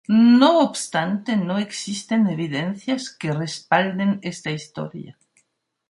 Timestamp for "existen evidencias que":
1.59-3.31